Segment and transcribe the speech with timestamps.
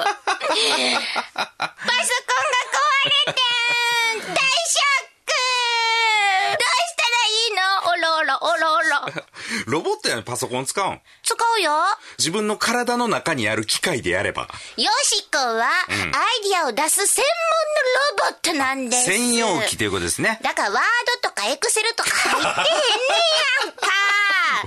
[0.00, 1.44] パソコンが
[1.76, 3.40] 壊れて
[4.16, 5.32] ん大ショック
[6.52, 7.60] どうしたらいいの？
[7.86, 9.24] おろおろおろおろ。
[9.66, 11.00] ロボットやのパソコン使うん？
[11.22, 11.72] 使うよ。
[12.18, 14.48] 自分の体の中にある機械でやれば。
[14.76, 15.98] よしこは、アイ
[16.48, 17.24] ディアを出す専
[18.16, 19.04] 門のロボットなんです。
[19.04, 20.38] 専用機ということですね。
[20.42, 20.82] だからワー
[21.22, 22.52] ドとかエクセルとか入ってへんね
[23.66, 23.86] やんか。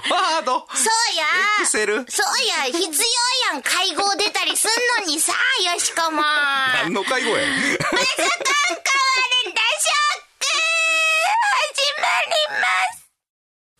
[0.09, 0.67] ワード？
[0.73, 1.25] そうや。
[1.59, 2.05] エクセル？
[2.09, 2.87] そうや、必要
[3.53, 3.61] やん。
[3.61, 4.71] 会合出たりすん
[5.03, 6.21] のにさ、よしこも。
[6.83, 7.45] 何の会合や？
[7.79, 8.39] パソコン壊れた
[8.79, 10.45] ショック
[11.59, 13.03] 始まります。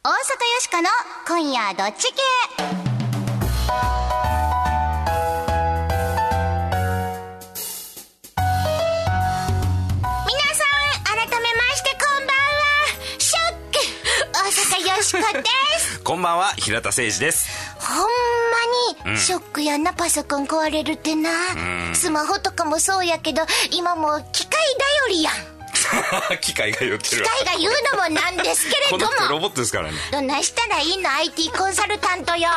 [0.03, 0.20] 大阪よ
[0.59, 0.89] しこの
[1.27, 2.92] 今夜どっち系？
[16.23, 17.50] ばんは、平田誠二です。
[17.80, 17.97] ほん
[19.06, 21.30] まにショックやな、パソコン壊れるってな、
[21.94, 24.59] スマホとかもそうやけど今もう機械
[25.06, 25.34] 頼りやん
[26.39, 27.30] 機械が言ってるわ。
[27.30, 29.97] 機械が言うのもなんですけれこどもの人ロボットですからね。
[30.12, 32.47] どないしたらいいの？IT コンサルタントよ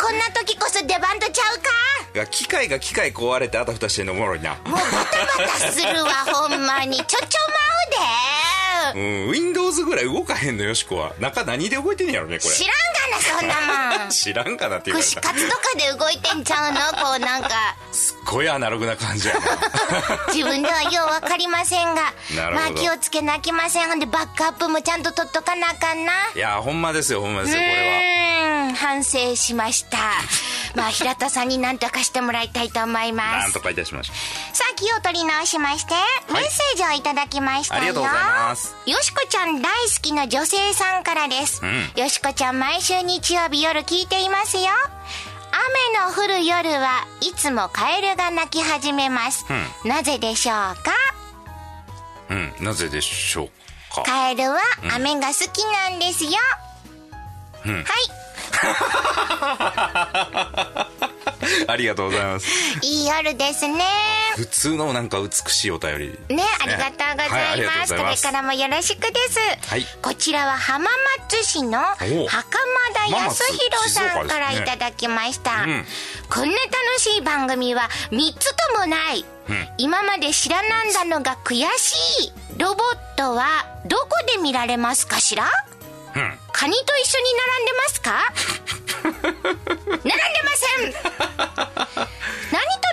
[0.00, 1.62] こんな時こそ出番とちゃうか？
[2.14, 4.54] が機械が機械壊れてあたふたしてんのおもろいな。
[4.54, 11.12] もうバタバタするわほんまにちょちょまうでうん、Windows ぐらい動かへんのよしこは。
[11.18, 12.54] 中何で動いてんやろね、これ。
[12.54, 12.97] 知らんが
[13.42, 15.20] な知らんかなって言われ串た。
[15.20, 16.80] カツとかで動いてんちゃうの？
[17.02, 17.48] こうなんか。
[17.92, 19.40] すっごいアナログな感じやな。
[20.32, 22.12] 自分ではようわかりませんが。
[22.54, 23.88] まあ気をつけなあきません。
[23.88, 26.12] ほんでバックアップもちゃんと取っとかなあかんな。
[26.34, 27.72] いや、ほんまですよ、ほんまですよ、これ
[28.66, 28.74] うーん。
[28.74, 29.98] 反省しました
[30.74, 33.12] まあ平田さんに何とかしてもらいたいと思いは。
[33.12, 33.44] ます。
[33.44, 34.12] なんとかいたしましょ
[34.52, 35.94] さあ気を取り直しまして、
[36.32, 37.76] メッセージをいただきました。
[37.76, 38.74] よありがとうございます。
[38.86, 42.00] よしこちゃん大好きな女性さんからです、ん。
[42.00, 44.64] よしこちゃん毎週日曜日夜聞いていますよ。
[45.50, 49.46] 雨の降る夜はいつもカエルが鳴き始めます、
[49.84, 50.92] なぜでしょうか？
[52.30, 52.34] う。
[52.34, 53.48] うん、なぜでしょう
[53.94, 54.02] か？
[54.02, 54.60] カエルは
[54.94, 56.30] 雨が好きなんですよ、
[57.66, 57.74] うん。
[57.76, 57.84] はい
[61.66, 62.46] ありがとうございます。
[62.82, 63.84] いい夜ですね
[64.36, 66.18] 普通のなんか美しいお便り。
[66.34, 67.94] ね、ありがとうございます。
[67.94, 69.38] はいれからもよろしくです。
[69.68, 70.90] はいこちらは浜
[71.28, 71.96] 松市の袴
[72.94, 75.62] 田康弘さんからいただきました。
[75.62, 75.86] うん
[76.30, 79.24] こんな楽しい番組は3つともない。
[79.78, 82.32] 今まで知らなんだのが悔しい。
[82.58, 85.44] ロボットはどこで見られますかしら？
[85.44, 85.50] うん。
[86.52, 88.32] カニと一緒に並んでますか？
[89.02, 90.10] 並んで
[90.42, 90.92] ません
[92.52, 92.87] 何と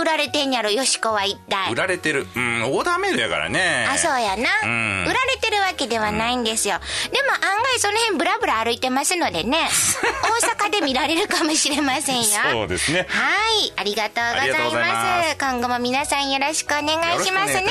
[0.00, 2.26] 売られてんやろよしこは一体売られてる。
[2.34, 3.86] うん、オーダーメイドやからね。
[3.90, 6.78] あそうやな、うん売られてるわけではないんですよ、
[7.12, 9.68] でも案外その辺ブラブラ歩いてますのでね
[10.42, 13.06] 大阪で見られるかもしれませんよそうですね。
[13.08, 13.30] は
[13.62, 17.64] いありがとうございまます今後も皆さんよろしくお願いしますね。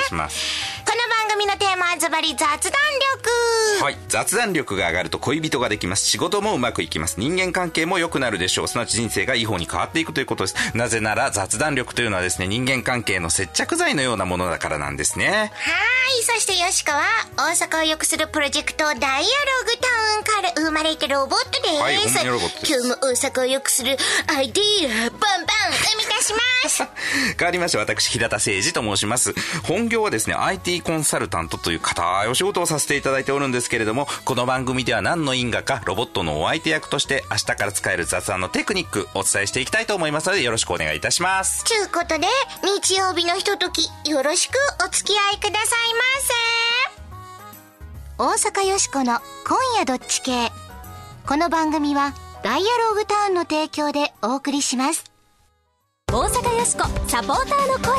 [0.87, 3.97] この番組のテーマはズバリ雑談力はい。
[4.07, 6.05] 雑談力が上がると恋人ができます。
[6.05, 7.19] 仕事もうまくいきます。
[7.19, 8.67] 人間関係も良くなるでしょう。
[8.67, 10.55] すなわち人生がいい方に変わっていくということです。
[10.77, 15.27] なぜなら雑談力というのはですね、人間関係の接着剤のようなものだからなんですね。
[15.29, 15.45] は
[16.19, 17.03] いそしてよしこは
[17.35, 19.25] 大阪を良くするプロジェクトダイアログ
[19.81, 21.95] タウンから生まれてるロボットです、はい
[22.25, 22.73] ロボットです。
[22.73, 23.97] 今日も大阪を良くする
[24.27, 25.27] アイディアバンバン。
[25.73, 26.33] 生み出し
[26.63, 26.83] ます。
[27.37, 29.33] 変わりまして私平田誠二と申します。
[29.63, 41.63] 本業はですね IT コンサルタントという固いお仕事をさせていただいておるんですけれどもこの番組では何の因果かロボットのお相手役として明日から使える雑談のテクニックお伝えしていきたいと思いますのでよろしくお願いいたします。
[41.63, 42.27] ちゅうことことで
[42.63, 44.53] 日曜日のひとときよろしく
[44.85, 45.93] お付き合いください
[48.17, 48.49] ませ。
[48.49, 50.49] 大阪よしこの今夜どっち系。
[51.27, 52.13] この番組は
[52.43, 55.03] ダイアログタウンの提供でお送りします。
[56.09, 57.97] 大阪よしこサポーターの声。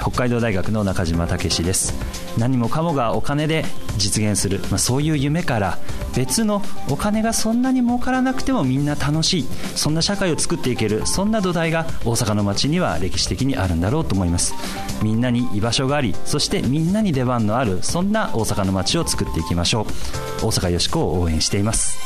[0.00, 1.92] 北海道大学の中島武史です。
[2.38, 3.64] 何もかもがお金で
[3.96, 5.78] 実現する、まあ、そういう夢から
[6.14, 9.48] 別のお金がそんなに儲からなくてもみんな楽しい。
[9.76, 11.06] そんな社会を作っていける。
[11.06, 14.54] そんな土台が大阪の街には歴史的にあるんだろうと思います。
[15.02, 20.46] みんなに居場所がありそしてみんなに出番のあるそんな大阪の街を作っていきましょう。
[20.46, 21.98] 大阪よしこを応援しています。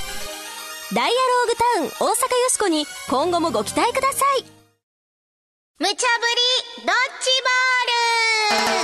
[0.94, 4.44] ダイアローグタウン大阪よしこに今後もご期待ください。
[5.78, 7.30] 無茶ぶりドッジ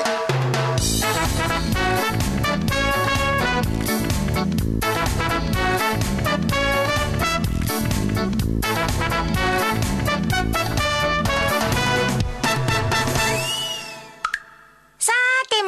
[0.05, 0.22] ボール。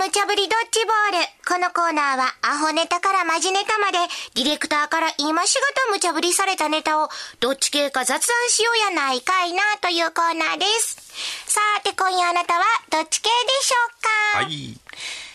[0.04, 1.26] 無茶ぶりドッジボール。
[1.48, 3.96] このコーナーは、アホネタからマジネタまで、
[4.34, 7.08] ディレクターから今しがた無茶ぶりされたネタを、
[7.40, 10.98] どっち系か雑談しようやないかいな、というコーナーです。
[11.46, 13.76] さて、今夜あなたはどっち系でしょ
[14.36, 14.44] うか？
[14.44, 14.78] はい。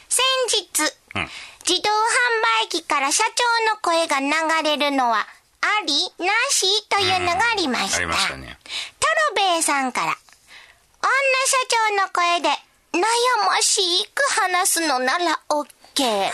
[0.08, 1.30] 先日、うん
[1.68, 4.30] 自動販売機から社長の声が流
[4.70, 5.26] れるのは、
[5.62, 5.94] あり
[6.24, 7.98] なしというのがありました。
[7.98, 8.60] ありましたね。
[9.00, 9.08] タ
[9.42, 11.58] ロベイさんから、女社
[11.90, 12.50] 長の声で、
[12.94, 13.02] 悩
[13.48, 13.82] まし
[14.14, 16.30] く話すのなら OK。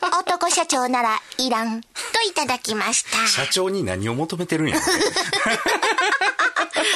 [0.18, 1.80] 男社長ならいらん。
[1.82, 1.88] と
[2.26, 3.26] いただきました。
[3.26, 4.80] 社長に何を求めてるんやろ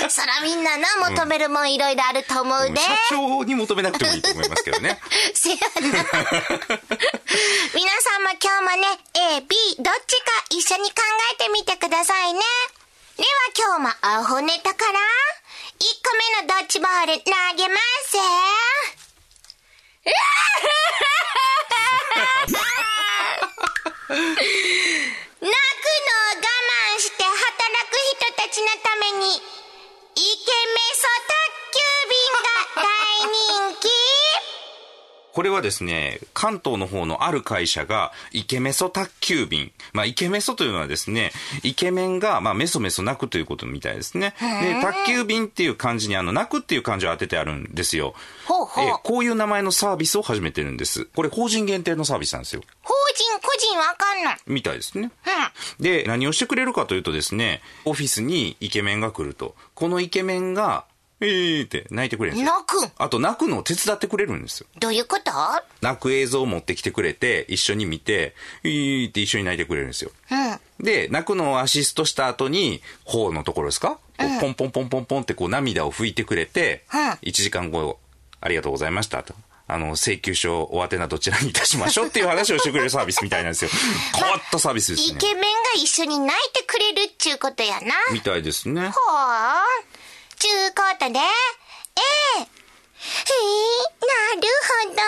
[0.08, 2.76] そらみんなな、求めるもんいろいろあると思うで。
[2.80, 5.00] 社長に求めなくてもいいと思いますけどね。
[5.34, 5.62] せやな。
[5.80, 5.96] 皆さ
[8.18, 10.96] んも今日もね、A、B、どっちか一緒に考
[11.32, 12.40] えてみてくださいね。
[13.16, 14.98] では今日もアホネタから、1
[16.02, 18.18] 個目のドッジボール投げますぜ。
[24.08, 24.16] 泣くの
[25.46, 26.42] を我
[26.96, 29.46] 慢して働く人たちのために、イケメ
[30.94, 31.38] ソ宅
[31.74, 31.78] 急
[32.08, 32.48] 便が
[32.82, 32.86] 大
[33.30, 33.88] 人気。
[35.38, 39.70] これはですね、関東の方のある会社が、イケメソ宅急便。
[39.92, 41.30] まあ、イケメソというのはですね、
[41.62, 44.34] イケメンが、まあ、メソメソ泣くということみたいですね。
[44.40, 48.14] で、宅急便っていう漢字に、あの、泣くっていう漢字を当ててあるんですよ。
[48.46, 51.04] ほうほうえーこういう名前のサービスを始めてるんです。
[51.14, 52.62] これ、法人限定のサービスなんですよ。
[52.82, 54.38] 法人、個人わかんない。
[54.48, 55.12] みたいですね。
[55.78, 55.84] うん。
[55.84, 59.54] で、何をしてくれるかというとですね、オフィスにイケメンが来ると。
[59.76, 60.84] このイケメンが、
[61.20, 62.52] えーって泣いてくれるんですよ。
[62.54, 62.90] 泣くん？
[62.96, 64.66] あと、泣くのを手伝ってくれるんですよ。
[64.78, 65.32] どういうこと？
[65.80, 68.34] 泣く映像を持ってきてくれて、一緒に見て、
[68.64, 70.10] えーって一緒に泣いてくれるんですよ。
[70.30, 70.84] うん。
[70.84, 77.98] で、泣くのをアシストした後に、頬のところですか、こうポンポンポンポンポンってこう涙を拭いてくれて、うん1時間後、
[78.40, 79.34] ありがとうございましたと。
[79.70, 83.70] あの、請求書お宛名どちらにいたしましょうっていう話をしてくれるサービスみたいなんですよ。
[84.16, 85.16] 変わったサービスですね。
[85.18, 87.94] イケメンが一緒に泣いてくれるっちゅうことやな。
[88.12, 88.88] みたいですね。
[88.88, 88.94] ほう。
[90.38, 91.22] ちゅうことで、え
[92.38, 92.42] え。
[92.42, 92.46] へえ、
[94.00, 94.48] なる
[94.86, 95.02] ほど。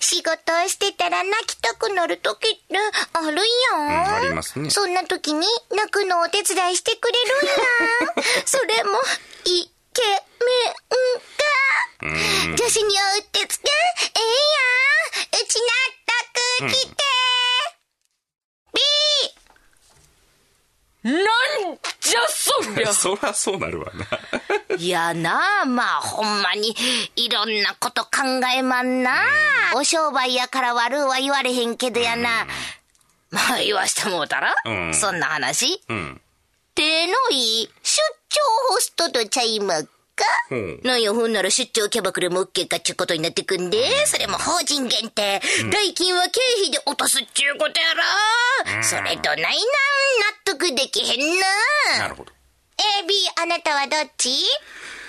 [0.00, 0.32] 仕事
[0.64, 2.76] をしてたら泣きたくなる時って
[3.14, 4.08] あるやん。
[4.08, 7.46] うんありますねそんな時に泣くのをお手伝いしてくれるん
[8.26, 8.42] や。
[8.44, 9.00] それも、
[9.44, 10.16] イケメ
[12.10, 12.56] ンが。
[12.56, 14.22] 女子に会うってつけ、ええ
[15.34, 15.42] やん。
[15.42, 15.72] うち納
[16.58, 16.94] 得来て。
[21.04, 21.10] B!
[21.10, 24.76] なんじゃそりゃそら そうなるわな。
[24.76, 26.74] いやなあ、まあほんまに
[27.16, 28.10] いろんなこと考
[28.54, 29.22] えまんな
[29.72, 29.76] あ。
[29.76, 32.46] お商売やから悪うは言われへんけどやな。
[33.30, 35.82] まあ言わしてもうたら、うんそんな話。
[35.88, 36.20] うん。
[36.74, 38.40] 手のいい出張
[38.74, 39.86] ホストとちゃいまっ
[40.22, 40.26] か？
[40.50, 45.40] ほうなんやほんなら出張キャバクラも OK かっちゅうことになってくんで、それも法人限定。
[45.72, 47.94] 代金は経費で落とすっちゅうことや
[48.76, 48.82] ろ。
[48.82, 49.56] それとないなん納
[50.44, 51.40] 得できへん
[51.98, 51.98] な。
[51.98, 52.32] なるほど。
[53.02, 54.30] A、B、あなたはどっち？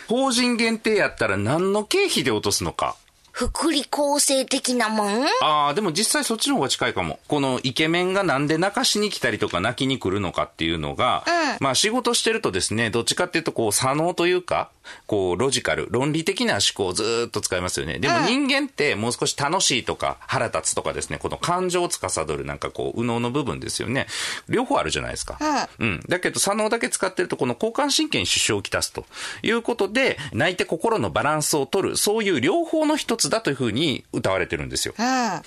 [0.08, 2.96] 法人限定やったら何の経費で落とすのか。
[3.34, 5.26] 福利厚生的なもん？
[5.42, 7.20] ああ、でも実際そっちの方が近いかも。
[7.28, 11.26] このイケメンがなんで泣かしに来たりとか泣きに来るのかっていうのが、
[11.60, 14.70] まあ仕事してるとですね、どっちかっていうとこう、左脳というか、
[15.08, 18.00] こう、ロジカル、論理的な思考をずーっと使いますよね。
[18.00, 24.06] でも人間ってもう少し楽しいとか、腹立つとかですね、この感情を司るなんかこう、右脳の部分ですよね。
[24.48, 25.40] 両方あるじゃないですか。
[25.80, 26.04] うん。
[26.08, 29.06] だけど左脳だけ使ってると、この交感神経に支障をきたすと
[29.42, 34.94] いうことで、泣いて心のバランスを取る、そういう両方の一つだというふうに歌われてるんですよ。
[34.98, 35.06] うん。
[35.06, 35.42] さ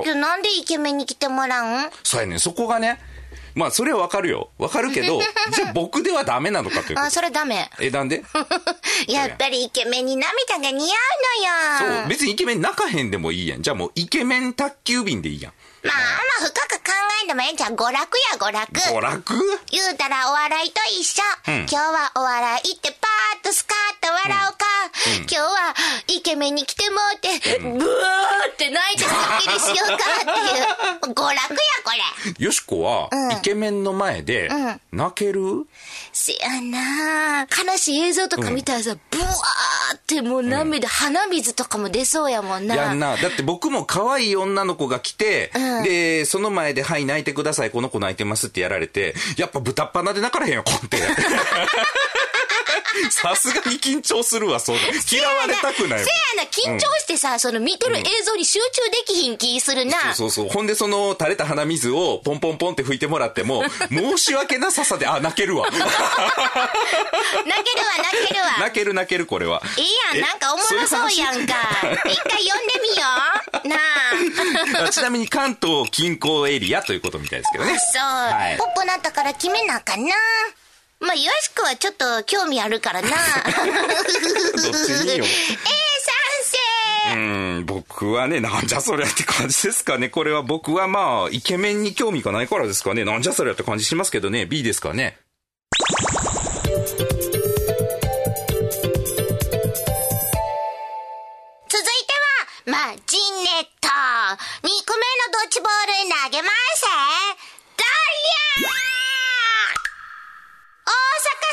[0.00, 1.90] っきなんでイケメンに来てもらうん？
[2.02, 2.98] そうやねんそこがね、
[3.54, 4.50] まあそれはわかるよ。
[4.58, 5.20] わかるけど、
[5.54, 7.10] じゃあ僕ではダメなのかというこあ、と。
[7.10, 7.70] それダメ。
[7.80, 8.22] え、なんで？
[9.08, 11.98] やっぱりイケメンに涙が似合うのよ。
[12.00, 13.62] そう、別にイケメン泣かへんでもいいやん。
[13.62, 15.52] じゃあもうイケメン宅急便でいいやん。
[15.84, 17.74] まあまあ深く考えんでもええんじゃん。
[17.74, 17.94] 娯楽
[18.30, 18.72] や娯楽。
[18.80, 19.34] 娯楽？
[19.70, 21.22] 言うたらお笑いと一緒。
[21.48, 24.66] うん今日はお笑いってパーッとスカーッと笑おうか。
[25.06, 25.74] 今日は
[26.50, 30.34] に来てもうて、ブワーって泣いてスッキリしようかっ
[31.02, 31.14] ていう。
[31.14, 31.36] 娯楽や
[31.84, 31.92] こ
[32.38, 32.44] れ。
[32.44, 35.66] よしこはうん、イケメンの前でん、泣ける、
[36.12, 42.76] せやな悲しい映像とか見たらさ、ブワーってもう涙、鼻水とかも出そうやもんな。
[42.76, 43.16] やんな。
[43.16, 50.98] だって僕も可愛い女の子が来て、うんで、その前で、はい、泣いてください、この子泣いてますってやられて、やっぱ豚っ鼻で泣かれへんよ、こんって。
[53.10, 54.82] さすがに緊張するわ、そうだ。
[55.10, 56.04] 嫌われたくない。
[56.04, 60.14] せやな、緊張してさ、その見てる映像に集中できひん気するな。
[60.14, 60.48] そうそう。
[60.48, 65.68] ほんで、その垂れた鼻水をポンポンポンって拭いてもらっても、 申し訳なささで、あ、泣けるわ。
[65.70, 65.96] 泣けるわ、
[67.44, 68.56] 泣けるわ。
[68.60, 69.62] 泣ける泣ける、これは。
[69.76, 71.54] いいやん、えなんかおもろそうやんか。
[72.06, 73.06] 一回読んでみよ
[73.64, 73.68] う。
[73.68, 73.76] な
[74.80, 74.84] あ。
[74.84, 77.78] あちなみに関東近郊エリアということみたいですけどね。
[77.78, 80.14] そう、はいポップなったから決めなあかんな。
[81.02, 83.08] まあ、よしくはちょっと興味あるからな。
[83.10, 83.16] どっ
[84.86, 85.24] ちによ。
[85.24, 85.30] ええ
[86.04, 87.16] 賛成う
[87.60, 90.08] ん、僕はね、なんじゃそりゃって感じですかね。
[90.08, 93.04] これは僕はまあ、イケメンに興味がないからですかね。
[93.04, 94.46] なんじゃそりゃって感じしますけどね。
[94.46, 95.18] B ですかね。
[95.68, 95.96] 続い
[102.06, 102.14] て
[102.70, 103.24] は、マジネ
[103.60, 103.88] ット。
[103.88, 105.94] 2個目のドッジボール
[106.24, 106.84] 投げます。
[107.76, 107.84] ダ
[108.62, 109.01] リャー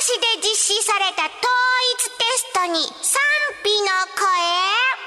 [0.10, 1.36] 市で実施された統
[1.93, 3.22] 一テストに賛
[3.63, 5.00] 否の声。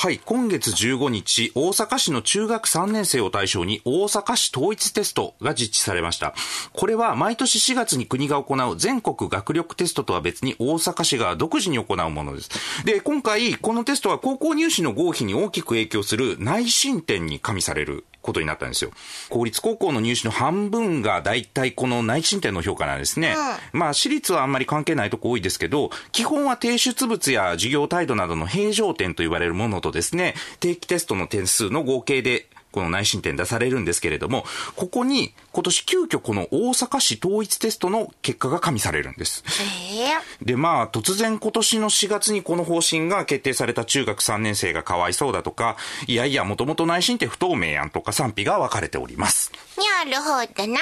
[0.00, 6.34] はい、今月15日、大阪市の中学3年生を対象に大阪市統一テストが実施されました。
[6.72, 12.50] これは毎年4月に国が行う全国学力テストとは別に大阪市が独自に行うものです。
[12.84, 18.90] で、今回、このテストは高校入試の合否に大きく影響する内申点に加味されることになったんですよ。
[19.30, 23.34] 公立高校の入試の半分が大体この内申点の評価なんですね。
[23.72, 32.46] まあ私立はあんまり関係ないとこ多いですけど、基本は提出物や授業態度などの平常点と言われるものとですね、定期テストの点数の合計で
[32.78, 34.44] この内申点出されるんですけれども、
[34.76, 39.42] ここに今年急遽この大阪市統一テストの結果が加味されるんです。
[39.60, 49.50] ええで、まあ、突然今年の4月にこの方針が決定された中学3年生がかわいそうだとか、いやいや、もともと内申って不透明やんとか賛否が分かれております。
[49.76, 50.44] なるほどな。
[50.44, 50.78] ちゅうこ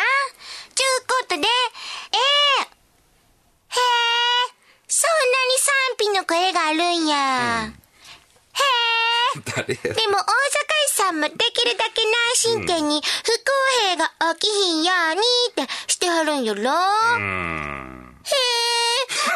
[1.29, 4.53] とで、ええへえ、
[4.87, 7.65] そんなに賛否の声があるんや。
[7.65, 7.77] へえ。
[9.45, 10.56] 誰でも大阪
[11.11, 15.21] んもできるだけ内申点に不公平が起きひんように
[15.63, 16.61] ってしてはるんよろ。
[16.61, 16.67] へえ。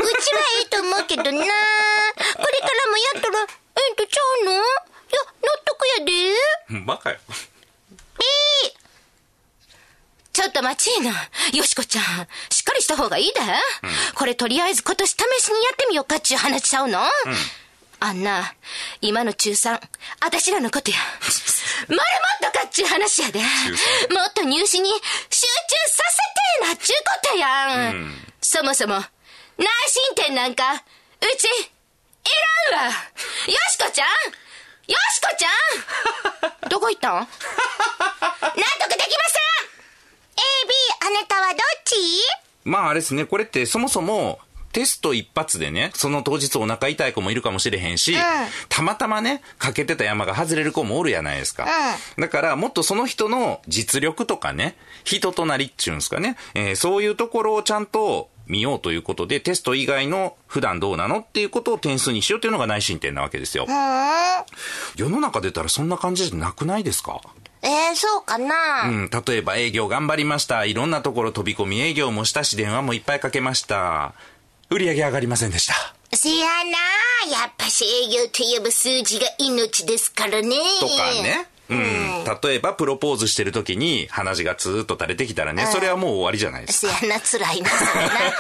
[0.01, 1.31] うちはいいと思うけどな。
[1.31, 3.47] これからもやったらえ
[3.89, 4.53] えんとちゃうの？
[4.53, 4.63] いや、
[5.43, 6.85] 納得やで。
[6.87, 7.19] バカよ。
[10.33, 11.11] ちょっと待ちいな。
[11.53, 12.05] よしこちゃん、
[12.51, 13.41] しっかりした方がいいで。
[14.15, 17.01] これとりあえず今年試しにやってみようかっちゅう話ちゃうの、
[17.99, 18.55] あんな、
[19.03, 19.81] 今の中3、
[20.23, 20.97] 私らのことや。
[21.89, 23.39] まるもっとかっちゅう話やで。
[23.41, 25.47] もっと入試に集中
[25.89, 26.03] さ
[26.61, 28.15] せてなっちゅうことやん。
[28.41, 28.97] そもそも、
[29.59, 30.79] 内申点なんか、う
[31.37, 31.49] ち、い
[32.73, 32.91] らんわ。
[32.91, 32.93] よ
[33.71, 34.09] しこちゃん
[34.87, 37.15] よしこちゃん どこ行ったん？
[37.21, 37.37] 納得で
[38.47, 38.59] きません
[40.37, 40.75] !A、B、
[41.07, 41.95] あなたはどっち？
[42.65, 44.41] まああれですね、これってそもそも、
[44.73, 48.15] テスト一発でね、その当日お腹痛い子もいるかもしれへんし、
[48.69, 51.67] たまたまね、かけてた山が外れる子もおるやないですか。
[52.19, 63.67] だから、もっとその人の実力とかね、人となりっちゅうんですかね、えーそういうところをちゃんと見ようということで、テスト以外の普段どうなのっていうことを点数にしようというのが内申点なわけですよ。
[64.97, 67.21] 世の中出たらそんな感じじゃなくないですか？
[67.63, 70.65] えー、そうかな、うん、例えば営業頑張りました。
[70.65, 74.15] いろんなところ飛び込み営業もしたし、電話もいっぱいかけました。
[74.71, 75.75] 売り上げ上がりませんでした。
[76.17, 80.57] せやなやっぱし営業といえば数字が命ですからね。
[80.81, 81.49] とかね。
[81.71, 82.25] うん。
[82.43, 86.93] 例えば、プロポーズしてる時に鼻血がツーッと垂れてきたらね、それはもう終わりじゃないですか。
[86.95, 87.71] せやな、辛いな、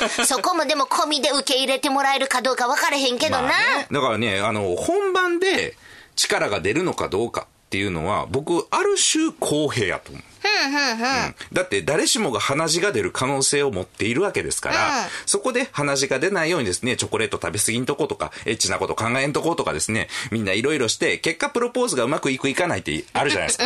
[0.08, 0.24] そ。
[0.36, 3.42] そこもでも込みで受け入れてもらえるかどうか分からへんけどな。
[3.42, 5.76] まあねだからね、あの、本番で
[6.16, 10.22] 力が出るのかどうかっていうのは、僕、ある種公平やと思う。
[10.44, 11.34] うん。
[11.52, 23.64] だって誰しもが鼻血が出る可能性を持っているわけですから、そこで鼻血が出ないようにですね、チョコレート食べ過ぎんとことか、エッチなこと考えんとことかですね、みんないろいろして、結果プロポーズがうまくいくいかないってあるじゃないですか。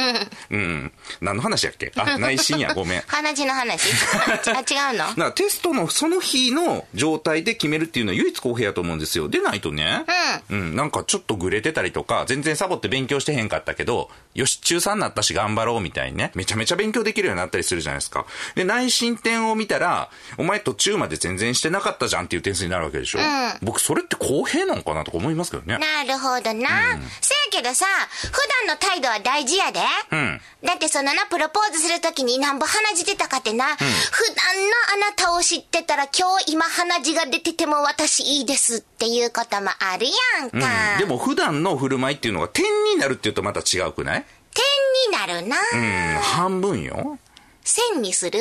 [0.50, 0.92] うん。
[1.20, 1.92] 何の話やっけ？
[1.96, 3.02] あ、内心や、ごめん。
[3.06, 3.90] 鼻血の話？
[4.50, 5.06] あ、違うの？
[5.06, 9.28] だからテストのその日の状態で決めるっていうのは唯一公平やと思うんですよ。
[9.28, 10.04] でないとね、
[10.50, 18.26] うん、なんかちょっとグレてたりとか、全然サボって勉強してへんかったけど、よし、中3になったし頑張ろうみたいにね、めちゃめちゃ勉強できるようになったりするじゃないですか。
[18.54, 23.18] で、内申点を見たら、お前途中まで全然してなかったじゃんっていう点数になるわけでしょ。
[23.62, 25.78] 僕、それって公平なのかなとか思いますけどね。
[25.78, 26.98] なるほどな。
[27.20, 27.86] せやけどさ、
[28.32, 28.32] 普
[28.66, 29.80] 段の態度は大事やで。
[30.10, 30.40] うん。
[30.64, 40.06] だってそのな、プロポーズするときになんぼ鼻血出たかってな、普段のあなたを知ってたら今日今鼻血が出てても私いいですっていうこともある
[40.40, 40.58] やんか。
[40.94, 40.98] うん。
[40.98, 44.24] でも普段の振る舞いっていうのが点になるっていうとまた違うくない？
[44.54, 44.64] 点
[45.12, 45.56] になるな。
[45.72, 47.18] うん、半分よ。
[47.62, 48.40] 線にする？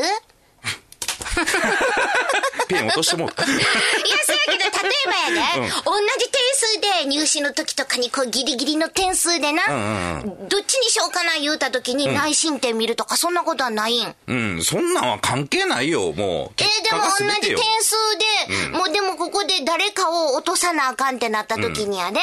[2.67, 3.43] ペン落としてもうた。
[3.45, 3.57] せや
[4.45, 9.61] けど、例えばやで、同じ点数で入試の時とかにこうギリギリの点数でな、
[10.23, 14.15] どっちにしようかな言うた時に内申点見るとかそんなことはないん。
[14.27, 16.61] うん、そんなんは関係ないよ、もう。
[16.61, 17.95] え、でも同じ点数
[18.69, 22.21] で、もうでもここで誰かを落とさなあかんってなった時にはね、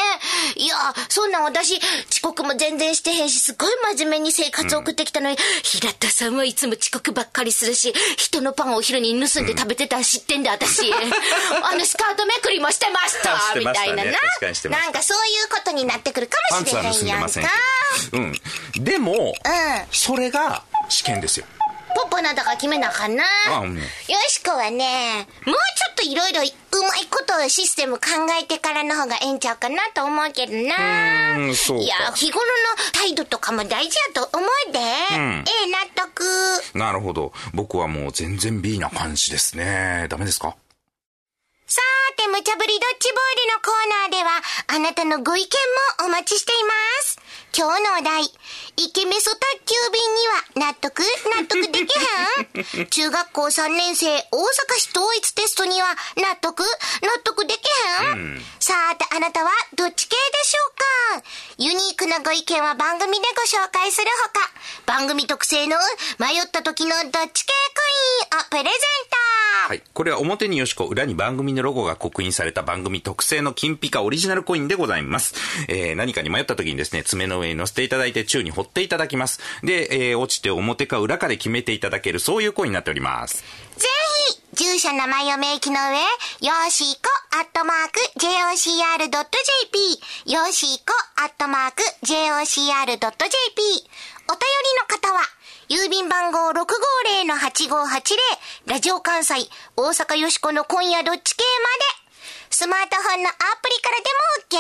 [0.57, 0.77] いや、
[1.09, 1.77] そんなん私、
[2.11, 10.93] 遅刻も全然してへんし、すごい真面目に生活を送ってきたのに、平田さんはいつも遅刻ばっかりするし、人のパンをお昼に盗んで食べてたん知ってんだ、私。
[10.93, 14.11] あのスカートめくりもしてました、みたいなな。
[14.71, 17.43] なんかそういうことになってくるかもしれへんやんか盗んでません。
[17.43, 18.19] けど。
[18.19, 18.85] うん。
[18.85, 19.35] でも、
[19.91, 21.47] それが試験ですよ。
[22.03, 23.25] ポッポなんだから決めなあかんな。
[23.49, 23.83] あうんよ
[24.29, 28.03] しこはね、もうちょっといろいろうまいことをシステム考
[28.41, 31.37] えてからの方がええんちゃうかなと思うけどな。
[31.39, 32.53] うんそうかいや、日頃の
[32.93, 34.79] 態度とかも大事やと思うで。
[34.79, 35.45] ええ、納
[35.95, 36.25] 得。
[36.75, 37.33] なるほど。
[37.53, 40.07] 僕はもう全然 B な感じですね。
[40.09, 40.57] ダメですか？
[41.67, 44.43] さーて、無茶ぶりドッジボールのコーナーでは、
[44.75, 45.49] あなたのご意見
[46.01, 47.19] もお待ちしています。
[47.57, 48.25] 今日のお題、
[48.81, 51.01] イケメソ宅急便には納得
[51.37, 51.93] 納得でき
[52.81, 52.87] へん？
[52.89, 54.25] 中学校3年生大阪
[54.79, 56.63] 市統一テストには納得？
[56.63, 56.67] 納
[57.23, 57.69] 得でき
[58.09, 60.59] へん、さーて、あなたはどっち系でしょ
[61.19, 61.25] うか？
[61.59, 64.49] ユニークなご意見は番組でご紹介するほか、
[64.87, 65.77] 番組特製の
[66.19, 67.53] 迷った時のどっち系
[68.33, 68.77] コインをプレゼント。
[69.69, 69.83] はい。
[69.93, 75.35] これは表によしこ、裏に番組のロゴが刻印された番組特製の金ピカオリジナルコインでございます。
[75.69, 79.41] えー、何かに迷った時にですね、爪の上に乗せていただいて宙に掘っていただきます。
[79.63, 83.45] で、えー、落ちて表か裏かで決めていただける、そういうコインになっております。
[83.77, 83.89] ぜ
[84.55, 85.99] ひ、住所名前を明記の上、
[86.47, 87.03] よしこ、
[87.39, 90.85] アットマーク、jocr.jp、よーしーこ、
[91.17, 93.01] アットマーク、jocr.jp。
[94.29, 94.39] お便り
[94.79, 95.21] の方は、
[95.69, 98.17] 郵便番号650-8580、
[98.67, 101.47] ラジオ関西、大阪よしこの今夜どっち系ま
[101.97, 102.00] で、
[102.53, 104.11] スマートフォンのアプリからで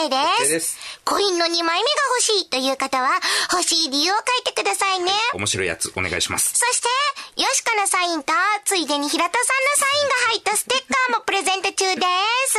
[0.07, 0.47] も OK です。
[0.47, 1.75] OK ですコインの2枚目が
[2.15, 3.11] 欲しいという方は、
[3.53, 5.11] 欲しい理由を書いてくださいね。
[5.35, 6.55] 面白いやつ、お願いします。
[6.55, 8.33] そして、よしこのサインと、
[8.65, 12.03] ついでに平田さんのサインが入ったステッカーもプレゼント中で
[12.47, 12.59] す。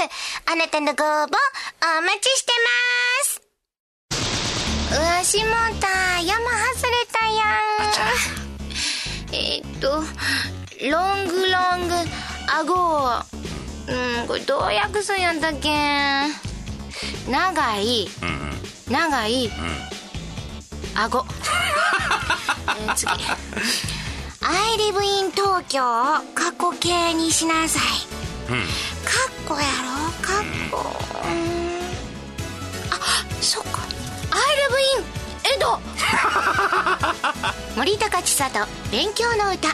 [0.51, 1.29] あなたのご応募、
[1.97, 2.51] お待ちして
[4.11, 4.19] ま
[4.91, 4.99] す。
[4.99, 7.45] うわ、しもた、山外れたや
[7.87, 8.11] ん。
[9.31, 10.03] えーっと、
[10.91, 11.95] ロングロング、
[12.59, 13.40] 顎。
[13.91, 15.69] うん、これどう訳すんやったっけ
[17.29, 18.09] 長い、
[18.89, 19.51] 長い、
[20.95, 21.25] 顎。
[22.67, 23.11] えー次。
[24.43, 25.85] I live in 東京を
[26.33, 27.83] 過去形にしなさい。
[28.47, 28.57] かっ
[29.47, 29.65] こやろ？
[30.25, 30.77] かっこ。
[31.23, 31.31] うん
[32.91, 32.93] あ、
[33.41, 33.79] そっか。
[34.31, 35.05] I live in
[35.43, 35.79] 江戸
[37.77, 39.69] 森高千里、勉強の歌。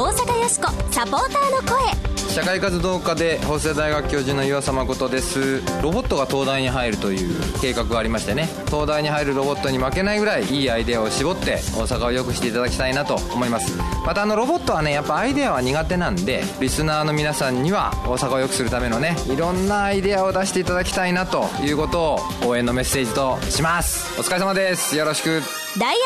[0.00, 2.30] 大阪よしこサポーターの声。
[2.30, 5.60] 社会活動家で法政大学教授の岩佐誠です。
[5.82, 8.48] ロボットが東大に入るという計画がありましてね。
[8.68, 13.76] 東大に入るロボットに負けないぐらいいいアイデアを絞って大阪を良くしていただきたいなと思います。
[14.06, 24.18] またあのロボットはねやっぱアイデアは苦手なんでリスナーの皆さんには大阪を良くするためのねいろんなアイデアを出していただきたいなということを応援のメッセージとします。
[24.18, 24.96] お疲れ様です。
[24.96, 25.42] よろしく。
[25.78, 25.98] ダイア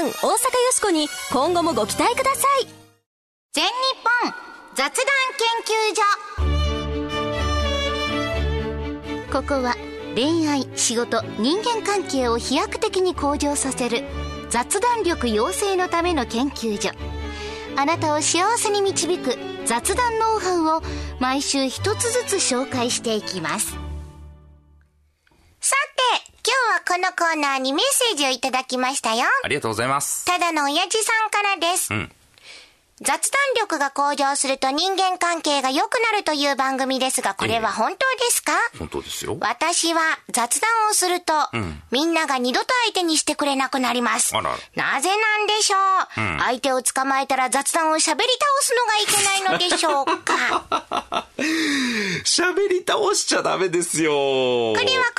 [0.00, 2.77] ローグタウン大阪よしこに今後もご期待ください
[3.52, 3.70] 全日
[4.24, 4.32] 本
[4.74, 5.06] 雑談
[5.38, 6.02] 研究所。
[9.32, 9.74] ここは
[10.14, 14.04] 恋愛仕事人間関係を飛躍的に向上させる
[14.50, 16.90] 雑談力養成のための研究所。
[17.76, 20.82] あなたを幸せに導く雑談ノウハウを
[21.18, 23.70] 毎週一つずつ紹介していきます。
[25.60, 29.24] さて今日はこのコーナーにメッセージをいただきましたよ。
[29.42, 30.26] ありがとうございます。
[30.26, 31.94] ただの親父さんからです。
[31.94, 32.12] ん
[33.00, 39.36] 雑談力が向上すると人間関係が良くなるという番組ですが、これは本当ですか、本当ですよ。
[39.40, 41.32] 私は雑談をすると、
[41.92, 44.36] みんなが二度と相手にしてくれなくなります。
[44.36, 48.16] あらなぜなんでしょう、相手を捕まえたら雑談を喋り倒
[48.60, 51.26] すのがいけないのでしょうか？
[52.24, 54.10] 喋り倒しちゃダメですよ。
[54.12, 55.12] ここれはこ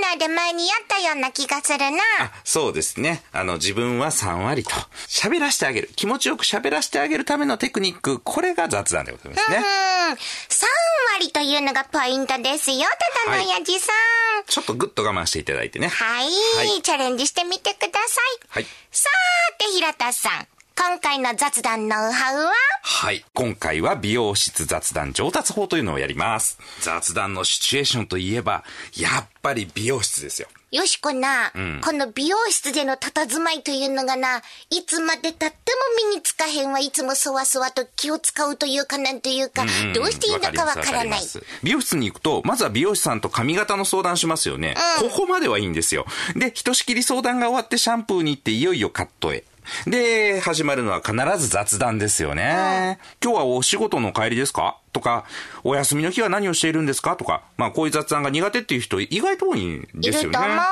[0.00, 1.98] ナーで前にやったような気がするな。
[2.20, 3.22] あ、そうですね。
[3.32, 4.70] あの、自分は3割と。
[5.08, 5.90] 喋らせてあげる。
[5.96, 8.20] 気持ちよく喋らせてあげるためのテクニック。
[8.20, 9.56] これが雑談でございますね。
[9.58, 9.62] うん。
[10.12, 10.16] 3
[11.18, 12.80] 割というのがポイントですよ、
[13.24, 14.44] ただの親父さん。
[14.46, 15.88] ちょっとグッと我慢していただいてね。
[15.88, 16.26] はい、
[16.56, 18.46] はいチャレンジしてみてください。
[18.48, 20.53] はいさーて、平田さん。
[20.76, 22.52] 今回の雑談ノウハウは？
[22.82, 23.24] はい。
[23.32, 26.58] 今回は美容室雑談上達法というのをやります。
[26.80, 28.64] 雑談のシチュエーションといえば、
[28.96, 30.48] やっぱり美容室ですよ。
[30.72, 31.52] よしこな、
[31.84, 35.52] この美容室での佇まいというのがな、いつまで経っても
[36.10, 41.20] 身につかへんはいつもそわそわと気を使うというかなんというか、どうしていいのかわからない。
[41.20, 44.74] す美容室に行くと、まずは美容師さんと髪型の相談しますよね。
[44.98, 46.04] ここまではいいんですよ。
[46.34, 49.44] で、ひとしきり相談が終わってシャンプーに行っていよいよカットへ。
[49.86, 52.98] で、始まるのは必ず雑談ですよね。
[53.22, 54.78] 今日はお仕事の帰りですか？
[54.94, 55.24] とか、
[55.64, 60.30] お休みの日は何をしているんですかとか、まあこういう雑談が苦手っていう人意外と多いんですよね。
[60.30, 60.64] いると思うわ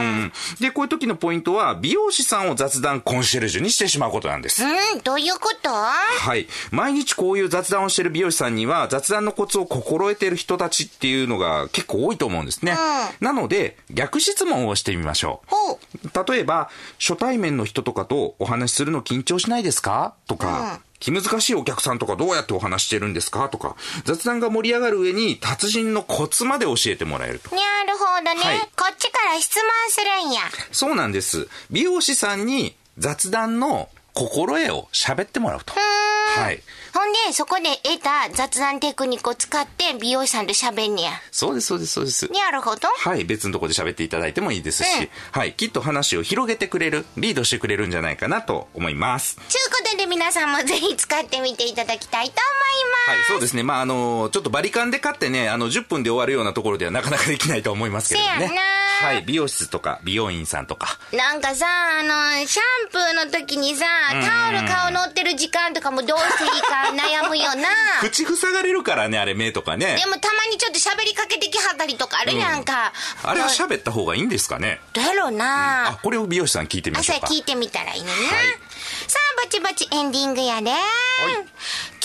[0.00, 4.64] うんで、こういう時のポイントは、美容師さんを雑談コンシェルジュにしてしまうことなんです。
[4.64, 5.68] うん、どういうこと？
[5.70, 6.48] はい。
[6.70, 12.76] 毎日こういう雑談をしている美容師さんには、雑談のコツを心得ている人たちっていうのが結構多いと思うんですね。
[13.20, 16.32] なので、逆質問をしてみましょう。
[16.32, 20.14] 例えば、初対面の人とかとお話しするの緊張しないですか？
[20.26, 23.48] とか、気難しいお客さんとかどうやってお話してるんですか？
[23.48, 27.50] とか、雑談が盛り上がる上に達人のコツまで教えてもらえると。
[27.56, 30.42] なるほどね、はいこっちから質問するんや。
[30.72, 31.48] そうなんです。
[31.70, 35.72] 美容師さんに雑談の心得を喋ってもらうと。
[35.72, 36.62] はい。
[36.92, 41.12] ほんで、そこで得た雑談テクニックを使って美容師さんと喋んねや。
[41.30, 42.28] そうです、そうです、そうです。
[42.32, 42.88] なるほど。
[42.88, 49.38] はい、別のところで喋っていただいてもいいですし、うんはい、きっと話を広げてくれる、リードしてくれるんじゃないかなと思います。
[49.48, 53.32] ちゅうことで皆さんもぜひ使ってみていただきたいとはい、思います。
[53.32, 53.62] そうですね。
[53.62, 58.60] まあ、あの、ちょっとバリカンで買ってね、あの、10分で終わるようなところではなかなかできないと思いますけれどもね。
[59.00, 60.98] はい、美容室とか美容院さんとか。
[61.12, 67.68] なんかさ、あの、シャンプーの時にさ、タオル顔乗ってる時間とかもどうしていいか悩むよな。
[68.00, 70.06] 口塞がれるからね、あれ目とかねで。
[70.06, 72.92] もたまにちょっと喋りかけてきはったりとかあるやんか。
[73.22, 74.80] あれは喋った方がいいんですかね。
[74.92, 75.88] どうやろうな。
[75.88, 77.26] あ、これを美容師さんに聞いてみましょうか。
[77.26, 78.79] 朝聞いてみたらいいねんな、はい
[79.10, 80.70] さあバチバチエンディングやで、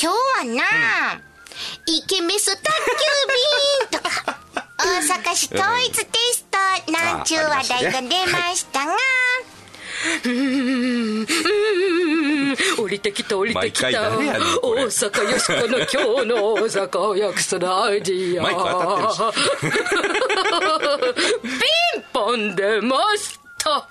[0.02, 1.22] 今日はな、
[1.86, 4.40] イケメソ宅急便とか
[4.84, 8.96] 大阪市統一テストなんちゅう話題が出ましたが、
[12.80, 15.86] 降りてきた降りてきた大れ阪よしこの今
[16.22, 18.70] 日の大阪約束のアイディアマイク当
[19.20, 23.88] たってピンポン出ました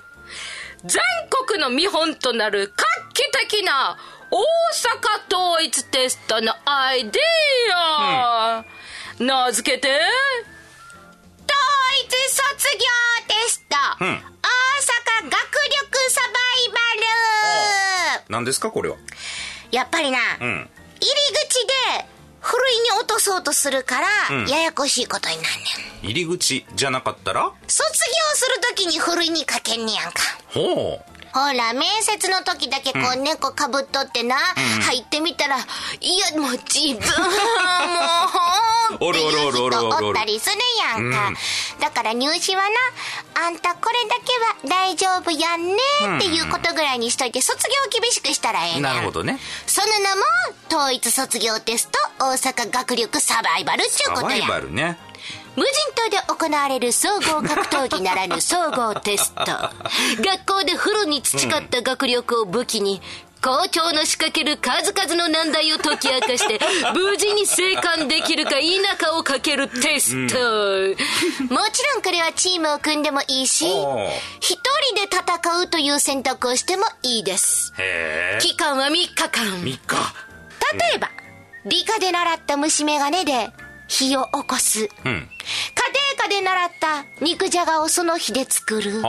[0.85, 1.01] 全
[1.49, 2.84] 国の見本となる画
[3.15, 3.97] 期的な
[4.31, 8.65] 大阪統一テストのアイディア、
[9.21, 10.01] 名付けて統
[12.03, 12.43] 一卒
[12.77, 12.81] 業
[13.29, 14.09] テスト、うん。
[14.09, 14.21] 大阪
[15.23, 16.29] 学力サバ
[16.67, 16.75] イバ
[18.19, 18.25] ル。
[18.29, 18.97] 何ですか、これは？
[19.71, 20.71] やっぱりな、うん。
[21.01, 21.15] 入り
[21.49, 22.07] 口で
[22.41, 24.47] ふるいに落とそうとするから、うん。
[24.47, 25.49] ややこしいことになんね
[26.03, 26.11] ん。
[26.11, 27.53] 入り口じゃなかったら？
[27.69, 30.21] 卒業するときにふるいにかけんねやんか。
[30.49, 31.14] ほう。
[31.35, 34.37] ほら面接の時だけこう猫かぶっとってな、
[34.87, 35.61] 入ってみたらい
[36.33, 37.01] やもう自分
[39.01, 40.57] もうっていう人おったりする
[40.97, 41.33] やんか、
[41.81, 45.75] だから入試はなあんたこれだけは大丈夫やんね
[46.19, 48.83] っていうことぐらいにしといて卒業を厳しくしたらええねん。
[48.83, 49.41] なるほどね。
[49.67, 50.23] その名も
[50.71, 54.99] 統一卒業テスト大阪学力サバイバルっちゅうサバイことやバルね。
[55.57, 59.45] 無人島で行われる総合格闘技ならぬ総合テスト
[60.23, 63.01] 学校でフルに培った学力を武器に
[63.41, 66.59] 校長の仕掛ける数々の難題を解き明かして
[66.99, 70.35] 無事に生還できるか否かをかけるテスト、
[71.55, 73.67] もちろんこれはチームを組んでもいいし
[74.41, 74.59] 一
[74.95, 77.75] 人で戦うという選択をしてもいいです。
[78.41, 79.79] 期間は3日間3日。
[80.73, 81.11] 例えば、
[81.67, 83.51] 理科で習った虫眼鏡で
[83.89, 84.89] 火を起こす。
[85.05, 85.29] うん。
[86.25, 89.03] 科で習った肉じゃがをその日で作る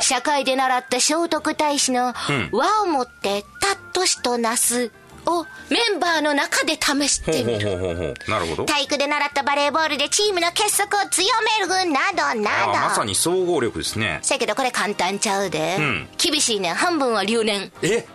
[0.00, 2.12] 社会で習った聖徳太子の
[2.52, 4.90] 和をもってたっとしとなす
[5.26, 8.16] をメンバーの中で試してみる。
[8.66, 12.72] 体育で習ったバレーボールでチームの結束を強めるなどなど。
[12.72, 14.18] まさに総合力ですね。
[14.22, 15.76] せやけどこれ簡単ちゃうで。
[15.76, 16.74] ん厳しいねん。
[16.74, 17.70] 半分は留年。
[17.82, 18.06] え？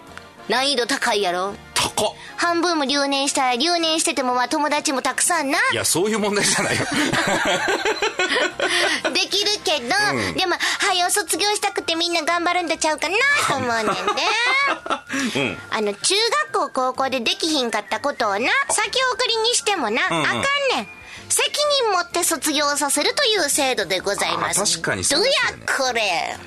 [0.50, 1.54] 難易度高いやろ。
[1.96, 5.58] 高っ半分も留年したら留年しててもまあ友達もたくさんな。
[5.72, 6.86] いや、そういう問題じゃないよ。
[9.14, 9.88] できるけど、
[10.38, 13.16] でも、はよ卒業したくてみんな頑張るんとちゃうかな
[13.48, 13.94] と思うねんで。
[15.40, 15.58] うん。
[15.72, 16.16] あの、中
[16.52, 20.46] 学校、高校でできひんかったことをな、先送りにしてもな、んうんあかんね
[20.82, 20.88] ん。
[21.30, 21.52] 責
[21.82, 24.62] 任持って卒業させるという制度でございます。
[24.62, 26.02] あ確かにそどうやうですよねこれ。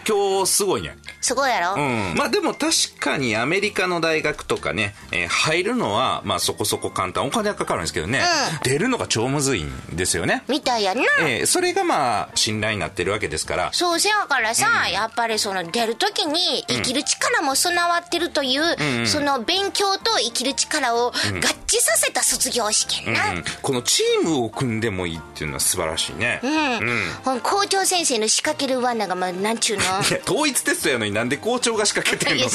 [0.09, 0.97] 今日すごいね。
[1.21, 2.15] すごいやろ、うん。
[2.17, 7.27] まあでも確かにアメリカの大学とかね、えー入るのは、まあそこそこ簡単。
[7.27, 8.23] お金はかかるんですけどね、
[8.63, 10.43] 出るのが超むずいんですよね。
[10.49, 11.03] みたいやな。
[11.21, 13.71] えーそれがまあ信頼になってるわけですから。
[13.73, 23.33] そうせやからさ、やっぱりその出る時に生きる力も備わってるという、その勉強と生きる力を合致させた卒業試験な。
[23.33, 26.41] うんこのチームを組点でもいいっていうのは素晴らしいね。
[26.43, 26.81] うん。
[27.25, 29.85] ほん校長先生の仕掛ける罠が、まあ、なんちゅうの？
[30.27, 32.49] 統一テストやのになんで校長が仕掛けてんの？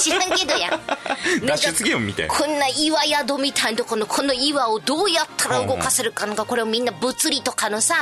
[0.00, 0.78] 知らんけど、 や。
[1.44, 2.34] 脱出ゲームみたいな。
[2.34, 7.94] こんな岩宿みたいなとこのこの岩をどうやったら動かせるかなんかこれをみんな物理とかのさ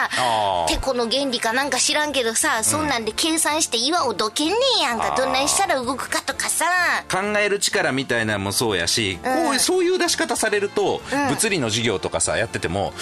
[0.68, 6.64] てこの原理かなんか知らんけどさ、そんなんで計算して岩をどけんねえやんかどんなんしたら動くかとかさ
[7.10, 12.92] 考える力みたいなのもそうやし、こうそういう出し方されると、物理の授業とかさやってても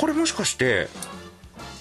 [0.00, 0.88] これもしかして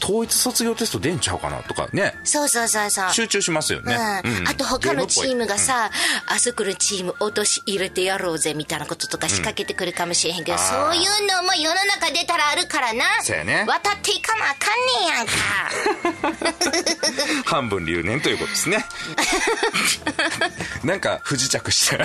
[0.01, 2.13] 統一卒業テスト出んちゃうかなとかね。
[2.23, 3.09] そうそうそうそう。
[3.11, 4.37] 集中しますよね、うん。
[4.39, 4.47] うん。
[4.47, 5.91] あと他のチームがゲさ、
[6.25, 10.59] あそこのチーム落とし入れてやろうぜみたいなこととか仕掛けてくるかもしれへんけど、うん。
[10.59, 13.65] そういうのも世の中出たらあるからなそうやね。
[13.67, 15.33] 渡っていかなあかんねえやんか。
[17.45, 18.85] 半分留年ということですね。
[20.83, 21.97] なんか不時着した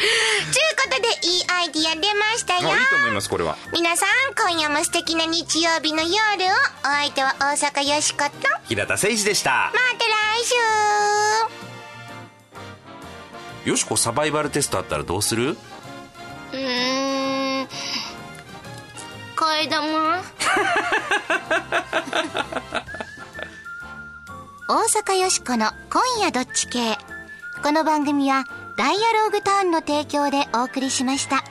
[0.00, 2.60] ことで、いいアイディア出ましたよ。
[2.70, 3.56] いいと思いますこれは。
[3.72, 6.16] 皆さん、今夜も素敵な日曜日の夜を、
[6.84, 9.72] お相手は大阪よしこと、ま平田誠二でした。
[9.72, 10.44] た来
[13.64, 13.70] 週。
[13.70, 15.50] よしこサバイバルテストあったらどうする？
[15.50, 17.68] うーん
[19.36, 20.22] 替え玉
[24.66, 26.96] 大阪よしこの今夜どっち系。
[27.62, 28.46] この番組は
[28.80, 31.44] ダイアローグターンの提供でお送りしました。